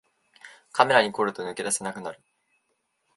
[0.71, 2.19] カメラに凝ると抜け出せなくなる